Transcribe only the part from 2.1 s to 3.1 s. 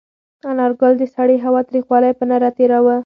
په نره تېراوه.